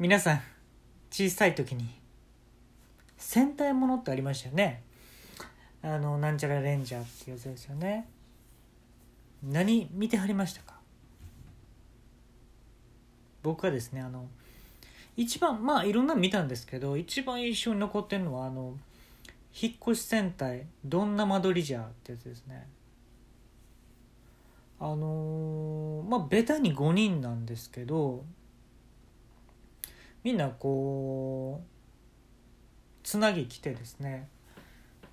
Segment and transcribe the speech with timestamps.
[0.00, 0.40] 皆さん
[1.10, 1.86] 小さい時に
[3.18, 4.82] 戦隊ものってありましたよね。
[5.82, 8.08] あのなんちゃらレンジャーっていうやつですよね。
[9.42, 10.80] 何見てはりましたか？
[13.42, 14.26] 僕はですねあの
[15.18, 18.78] 一番まあいろんなの見たんですけど一番印象に残ってるのはあの
[19.60, 22.66] 引っ越し戦隊どんな間取りじゃってやつですね。
[24.78, 28.24] あのーまあベタに5人なんですけど
[30.22, 31.66] みんなこう
[33.02, 34.28] つなぎ着てですね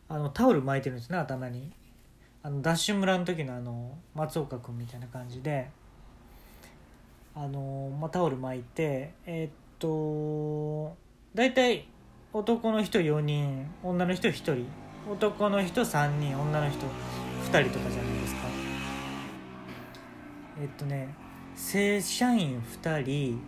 [0.10, 1.72] あのタオル巻いてるんですね頭に。
[2.44, 5.70] あのダッシュ村の時のあの松岡君みたいな感じで
[7.36, 10.96] あの、まあ、タオル巻いてえーっと
[11.36, 11.88] 大体
[12.32, 14.66] 男の人4人女の人1人
[15.12, 16.86] 男の人3人女の人
[17.52, 18.42] 2人とかじゃないですか。
[20.62, 21.14] えっとね
[21.56, 23.42] 正社員2人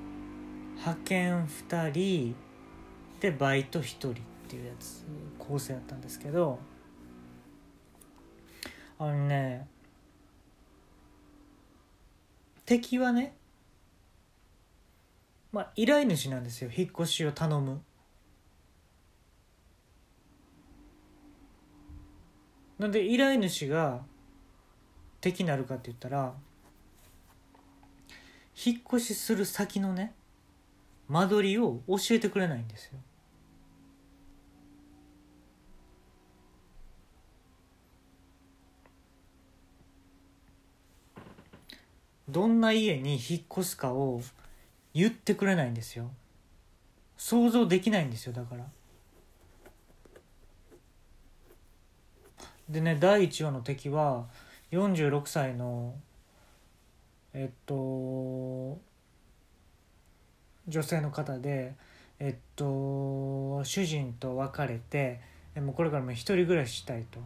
[0.79, 2.35] 派遣2人
[3.19, 4.13] でバイト1人っ
[4.47, 5.03] ていうやつ
[5.37, 6.57] 構成だったんですけど
[8.97, 9.67] あのね
[12.65, 13.35] 敵はね
[15.51, 16.69] まあ依頼主なんですよ。
[16.75, 17.81] 引っ越しを頼む。
[22.77, 24.01] なんで依頼主が
[25.19, 26.33] 敵になるかって言ったら
[28.63, 30.13] 引っ越しする先のね
[31.09, 32.99] 間取りを教えてくれないんですよ。
[42.29, 44.21] どんな家に引っ越すかを
[44.93, 46.11] 言ってくれないんですよ。
[47.17, 48.65] 想像できないんですよだから。
[52.69, 54.27] でね第1話の敵は
[54.71, 55.95] 46歳の
[57.33, 58.79] えっと
[60.69, 61.73] 女性の方で
[62.19, 65.19] えっと主人と別れて
[65.55, 67.19] もうこれからも一人暮らししたいと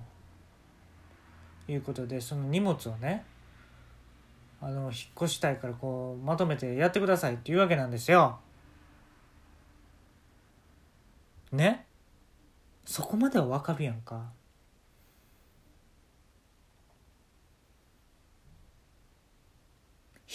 [1.72, 3.26] いうことでその荷物をね
[4.62, 8.40] あの引っ越したいからこうまとめてやってくださいっていうわけなんですよ。
[11.52, 11.86] ね？
[12.86, 14.32] そこまではわかるやんか。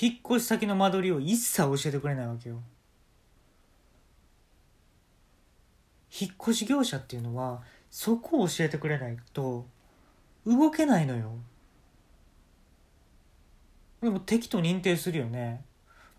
[0.00, 2.62] 引っ越し先の間取りを一切教えてくれないわけよ。
[6.20, 9.66] 引っ越し業者っていうのはそこを教えてくれないと
[10.46, 11.32] 動けないのよ。
[14.00, 15.64] でも敵と認定するよね。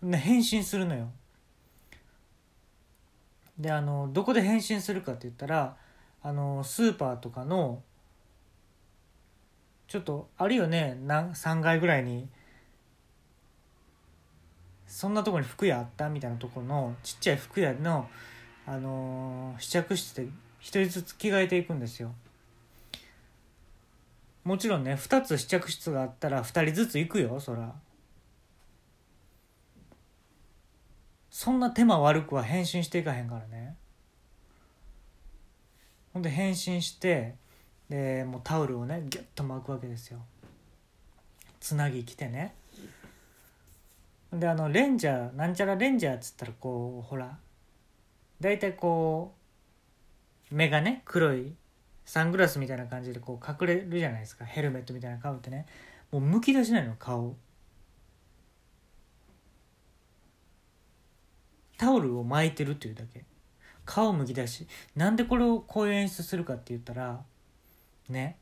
[0.02, 1.10] ね返信するのよ。
[3.58, 5.76] であのどこで返信するかって言ったら
[6.22, 7.82] あのスーパーとかの
[9.86, 12.28] ちょっとあるよね何3階ぐらいに
[14.86, 18.08] そんなとこに服屋あったみたいなところのちっちゃい服屋の、
[18.70, 20.28] あの試着室で
[20.60, 22.12] 一人ずつ着替えていくんですよ。
[24.44, 27.74] もちろんね2つ試着室があったら2人ずつ行くよそら。
[31.32, 33.74] そんな手間悪くは返信していかへんからね。
[36.12, 37.34] ほんで返信して
[37.88, 40.20] でもうタオルをねギュッと巻くわけですよ。
[41.58, 42.54] つなぎ着てね。
[44.32, 47.36] であのレンジャーなんちゃらレンジャーっつったらこうほら
[48.40, 49.34] 大体こ
[50.50, 51.54] う目がね黒い
[52.04, 54.44] サングラスみたいな感じでこう隠れるじゃないですか。
[54.44, 55.66] ヘルメットみたいな顔ってね。
[56.10, 57.36] もうむき出しないの顔。
[61.78, 63.24] タオルを巻いてるっていうだけ。
[63.84, 64.66] 顔むき出し。
[64.96, 67.22] なんでこれをこういう演出するかって言ったら
[68.08, 68.36] ね。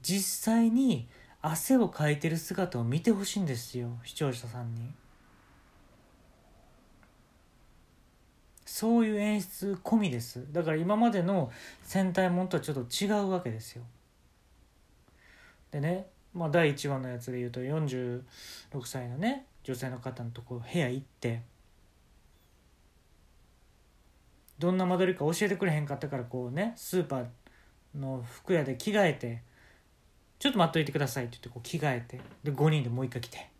[0.00, 1.08] 実際に
[1.40, 4.92] 汗をかいてる姿を見てほしいんですよ視聴者さんに。
[8.74, 10.52] そういう演出込みです。
[10.52, 11.52] だから今までの
[11.84, 13.84] 戦隊もんとはちょっと違うわけですよ。
[15.70, 18.22] でねまあ第1話のやつで言うと46
[18.84, 21.42] 歳のね女性の方のとこ部屋行って
[24.58, 27.26] どんな間取りか教えてくれへんかったからこうねスーパー
[27.96, 29.42] の服屋で着替えて
[30.40, 33.50] 「ちょっと待っといてください」って言ってこう着替えてで5人でもう一回来て「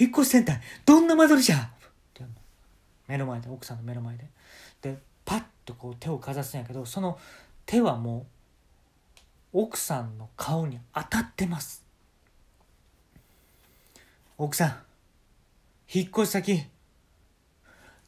[0.00, 1.68] 引っ越しセンターどんな間取りじゃ!」っ
[2.14, 2.24] て
[3.06, 4.26] 目の前で奥さんの目の前で。
[4.82, 7.18] でパッとこう手をかざすんやけどその
[7.66, 8.26] 手はも
[9.52, 11.84] う奥さんの顔に当たってます。
[14.38, 14.82] 奥さん
[15.92, 16.64] 引っ越し先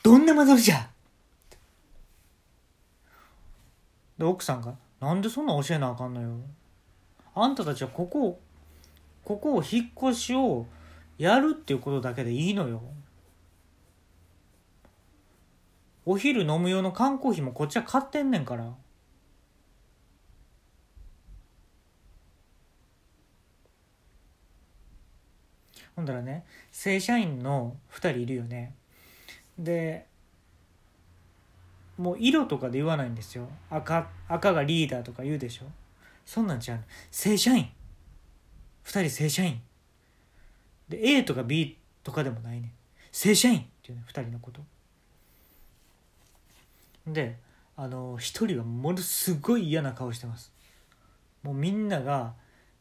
[0.03, 0.89] どんな間取りじゃ？
[4.19, 6.37] で奥さんが「なんでそんな教えなあかんのよ。
[7.35, 8.41] あんたたちはここを
[9.25, 10.67] ここを引っ越しを
[11.19, 12.83] やるっていうことだけでいいのよ。
[16.05, 18.73] お昼飲む用の缶コーヒーもこっちは買ってんねんから。
[25.95, 28.75] ほんだらね正社員の2人いるよね。
[29.59, 30.07] で
[31.99, 33.49] もう色とかで言わないんですよ。
[33.71, 35.67] 赤赤がリーダーとか言うでしょ。
[36.25, 36.81] そんなんちゃう
[37.11, 37.69] 正社員。
[38.85, 39.61] 2人正社員。
[40.93, 42.71] で A とか B とかでもないね。
[43.11, 44.61] 正社員っていうね2人のこと。
[47.07, 47.39] で
[47.77, 50.53] あの1人はものすごい嫌な顔してます。
[51.43, 52.35] もうみんなが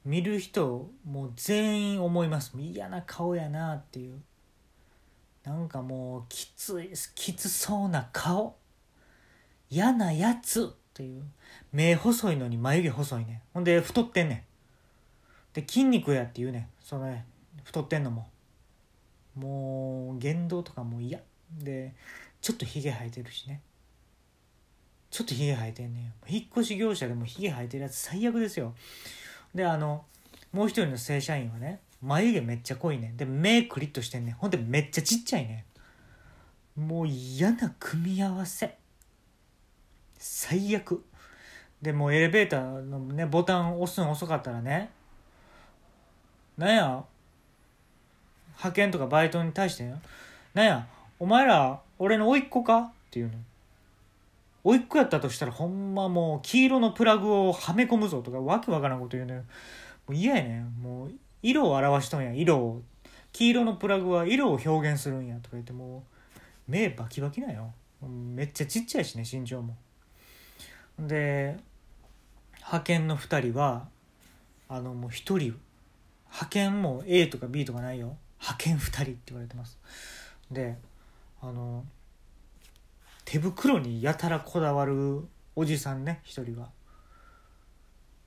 [0.04, 2.52] 見る人もう全員思います。
[2.60, 4.20] 嫌な顔やなっていう。
[5.46, 8.58] なんかもうきついきつそうな顔。
[9.70, 11.24] 嫌なやつっていう。
[11.72, 13.42] 目細いのに眉毛細いね。
[13.54, 14.44] ほんで太ってんねん。
[15.54, 16.60] で筋肉やって言うね。
[16.60, 17.26] んそのね
[17.64, 18.30] 太ってんのも。
[19.36, 21.20] もう言動とかも嫌。
[21.58, 21.94] で
[22.42, 23.62] ちょっとひげ生えてるしね。
[25.10, 28.74] ちょっとひげ生えてんねん引っ越し業者でもひげ生えてるやつ最悪ですよ。
[29.54, 30.06] であの
[30.54, 33.18] もう一人の正社員はね眉毛めっちゃ濃いねん。
[33.18, 34.36] で目クリッとしてんねん。
[34.36, 35.66] ほんでめっちゃちっちゃいね
[36.78, 36.82] ん。
[36.88, 38.78] もう嫌な組み合わせ。
[40.18, 41.04] 最悪。
[41.82, 44.92] でもうエレベーターのねボタン押すの遅かったらね。
[46.58, 47.04] なんや
[48.58, 49.92] 派遣とかバイトに対して
[50.54, 50.88] なんや
[51.20, 53.34] お前ら俺の甥っ子かっていうの。
[54.64, 59.44] 甥っ子やったとしたらほんまもう黄色のプラグをはめ込むぞとかわけわからんこと言うねも
[60.10, 60.82] う嫌やねん。
[60.82, 61.12] もう
[61.42, 62.82] 色を表しとんや色を。
[63.34, 66.04] 黄色のプラグは色を表現するんやとか言っても
[66.38, 67.72] う目バキバキなよ。
[68.08, 69.76] めっちゃちっちゃいしね身長も。
[71.00, 71.58] で
[72.58, 73.88] 派遣の2人は
[74.68, 78.16] あのもう1人派遣も A とか B とかないよ。
[78.42, 79.78] 派遣2人って言われてます。
[80.52, 80.78] で
[81.42, 81.86] あの
[83.24, 85.22] 手袋にやたらこだわる
[85.56, 86.70] おじさんね一人は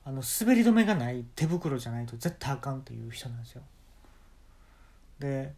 [0.04, 3.62] あの滑り止めがない手袋じゃないと絶対あかんっていう人なんですよ。
[5.18, 5.52] で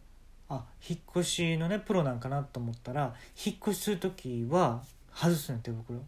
[0.49, 3.13] あ引っ越しのねプロなんかなと思ったら
[3.45, 4.83] 引っ越しする時は
[5.13, 5.99] 外すね手袋。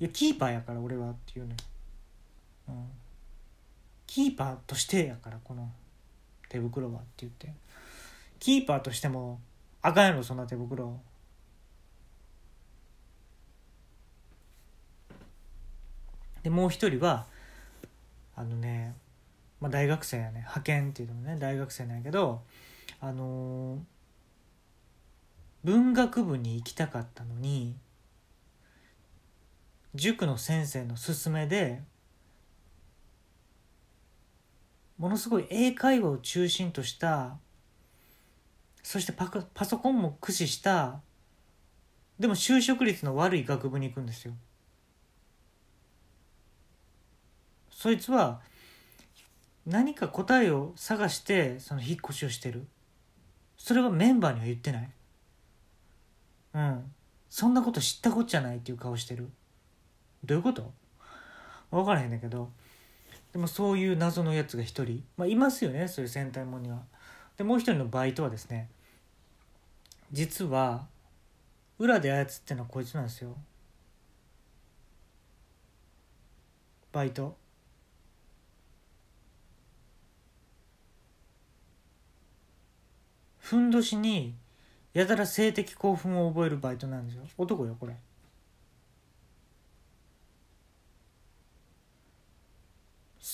[0.00, 1.56] いやキーパーやから俺はっていうね、
[2.68, 2.84] うん、
[4.06, 5.68] キーパーとしてやからこの
[6.48, 7.52] 手袋はって言って。
[8.38, 9.40] キーパーとしても
[9.82, 11.00] あかんやろそんな手袋。
[16.42, 17.26] でもう一人は
[18.36, 18.94] あのね、
[19.60, 20.38] まあ、大学生やね。
[20.40, 22.42] 派遣っていうのもね大学生なんやけど
[23.00, 23.78] あのー、
[25.64, 27.76] 文学部に行きたかったのに
[29.94, 31.82] 塾の先生の勧めで
[34.98, 37.36] ものすごい英会話を中心とした
[38.82, 41.00] そしてパパソコンも駆使した
[42.18, 44.34] でも就職率の悪い学部に行くんですよ。
[47.70, 48.40] そいつは
[49.64, 52.66] 何か答えを探してその引っ越しをしてる。
[53.56, 54.90] それはメンバーには言ってない。
[56.54, 56.92] うん。
[57.30, 59.28] そんなこと知ったこっちゃないっていう顔してる。
[60.24, 60.72] どういうこと？
[61.70, 62.50] 分からへんだけど。
[63.32, 66.78] でもそういう謎のやつが一人、まあ、いますよねそういう戦隊もんには。
[67.36, 68.68] でもう一人のバイトはですね
[70.10, 70.86] 実は
[71.78, 73.36] 裏で操ってのはこいつなんですよ。
[76.90, 77.36] バイト。
[83.38, 84.34] ふんどしに
[84.92, 87.22] やたら性的興奮を覚えるバイトなんですよ。
[87.36, 87.96] 男よこれ。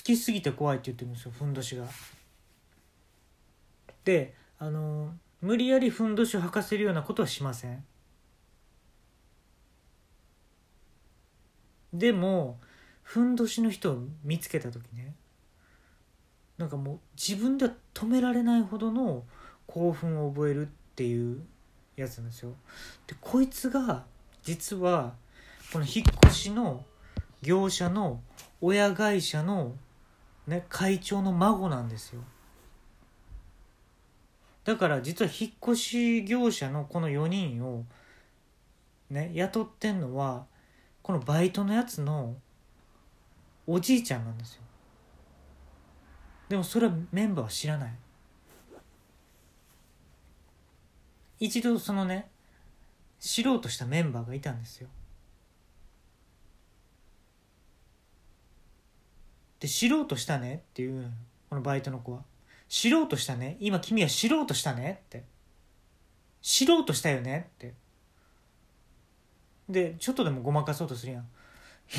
[0.02, 1.84] きすぎて怖いって言ってるんですよふんどしが。
[4.04, 7.84] であの無理やりふんどしを履かせるようなことはしません。
[11.92, 12.58] でも
[13.02, 15.14] ふんどしの人を見つけた時ね
[16.58, 19.24] なんかもう自分では止められないほどの
[19.66, 21.44] 興奮を覚えるっていう
[21.96, 22.54] やつなんですよ。
[23.06, 24.04] でこいつが
[24.42, 25.14] 実は
[25.72, 26.84] この引っ越しの
[27.42, 28.20] 業者の
[28.60, 29.74] 親会社の、
[30.46, 32.22] ね、会長の孫なんですよ。
[34.64, 37.84] だから実は引っ越し業者のこの4人を
[39.10, 40.46] ね雇ってんのは
[41.02, 42.34] このバイトのやつの
[43.66, 44.62] おじいちゃんなんですよ。
[46.48, 47.94] でもそれはメンバーは知らない。
[51.40, 52.30] 一度そのね
[53.20, 54.88] 知ろうとしたメンバーがいたんですよ。
[59.64, 61.10] で知ろうとしたねっていう
[61.48, 62.22] このバイトの子は
[62.68, 65.24] 知ろうとしたね今君は知ろうとしたねって
[66.42, 67.72] 知ろうとしたよねって。
[69.70, 71.24] でちょっとでもごまかそうとするやん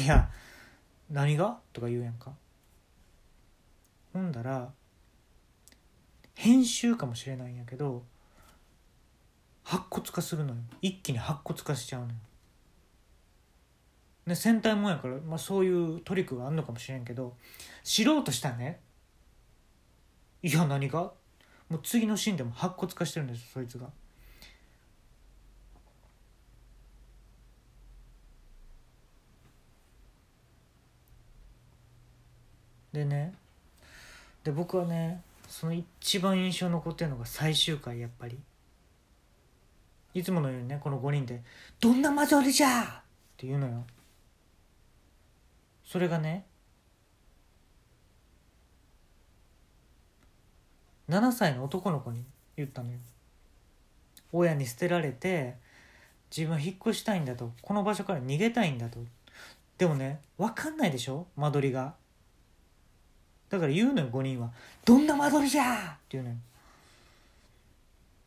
[0.03, 0.29] いや
[1.10, 1.57] 何が？
[1.74, 2.34] とか言うやんか。
[4.13, 4.69] ほんだら
[6.36, 8.03] 編集かもしれないんやけど
[9.63, 10.62] 白骨化するのよ。
[10.84, 12.13] 一気に白骨化しちゃうのよ。
[14.25, 17.36] ね戦隊もんやから、まあ、そういうトリックがあんのかもしれんけど
[17.84, 18.79] 知ろうとしたね
[20.41, 21.12] いや何が？
[21.70, 23.88] もう次のシーンでも白骨化してるんですそいつが。
[32.94, 33.34] でね
[34.44, 38.39] で僕はねその一番印象残ってるのが最終回やっぱり
[40.13, 41.44] いつものようにねこの5人で
[41.82, 42.86] 「どんな魔女りじゃ!」っ
[43.38, 43.86] て言うのよ
[45.96, 46.46] それがね
[51.08, 52.25] 7歳の男の子に
[52.58, 52.98] 言ったのよ。
[54.34, 55.56] 親に捨てられて
[56.36, 57.54] 自分は引っ越したいんだと。
[57.62, 59.00] この場所から逃げたいんだと。
[59.78, 61.28] でもね分かんないでしょ？
[61.38, 61.94] 間取りが。
[63.50, 64.52] だから言うのよ5人は
[64.84, 65.64] 「どんな間取りじゃ!」
[65.96, 66.36] って言うのよ。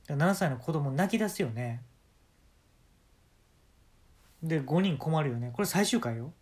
[0.06, 1.82] 7歳の子供泣き出すよね。
[4.42, 5.50] で5人困るよね。
[5.52, 6.32] これ最終回よ。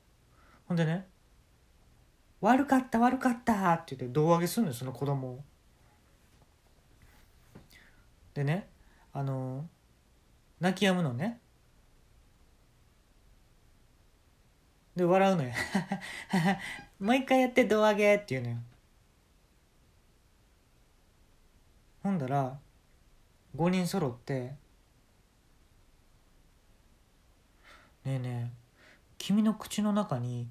[0.69, 1.09] ほんでね
[2.41, 5.45] 「悪かった悪かった」って言って胴上げするのよその子供を。
[8.35, 8.69] でね
[9.13, 9.67] あの
[10.61, 11.41] 泣き止むのね。
[14.95, 15.53] で笑うのよ。
[17.01, 18.57] もう一回やって胴上げって言うのよ。
[22.03, 22.59] ほんだら
[23.57, 24.55] 5人揃って
[28.05, 28.57] 「ねえねえ
[29.19, 30.49] 君の口の中に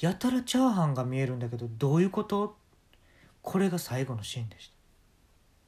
[0.00, 2.56] やたらチャーハンが見えるんだけどどういうこと?」
[3.42, 4.75] これが最後のシーンでした